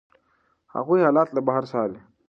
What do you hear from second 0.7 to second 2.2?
هغوی حالات له بهر څاري.